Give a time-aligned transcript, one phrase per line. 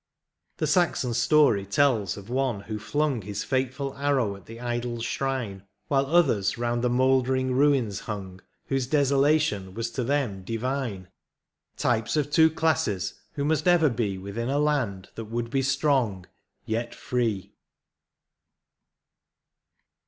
[0.57, 5.61] The Saxon story tells of one who flung His fateful arrow at the idol's shrine,
[5.89, 11.09] While others round the mouldering ruins hung, Whose desolation was to them divine:
[11.77, 16.25] Types of two classes who must ever be Within a land that would be strong,
[16.65, 17.53] yet free.